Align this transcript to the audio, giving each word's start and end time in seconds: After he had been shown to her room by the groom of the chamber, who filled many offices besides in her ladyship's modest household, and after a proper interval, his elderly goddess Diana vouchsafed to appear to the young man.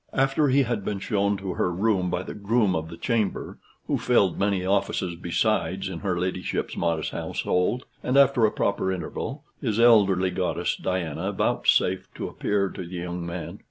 After 0.13 0.47
he 0.47 0.63
had 0.63 0.83
been 0.83 0.97
shown 0.97 1.37
to 1.37 1.53
her 1.53 1.71
room 1.71 2.09
by 2.09 2.23
the 2.23 2.33
groom 2.33 2.75
of 2.75 2.89
the 2.89 2.97
chamber, 2.97 3.59
who 3.85 3.99
filled 3.99 4.39
many 4.39 4.65
offices 4.65 5.15
besides 5.15 5.89
in 5.89 5.99
her 5.99 6.17
ladyship's 6.19 6.75
modest 6.75 7.11
household, 7.11 7.85
and 8.01 8.17
after 8.17 8.43
a 8.43 8.51
proper 8.51 8.91
interval, 8.91 9.43
his 9.61 9.79
elderly 9.79 10.31
goddess 10.31 10.75
Diana 10.75 11.31
vouchsafed 11.31 12.15
to 12.15 12.27
appear 12.27 12.69
to 12.69 12.81
the 12.81 12.87
young 12.95 13.23
man. 13.27 13.59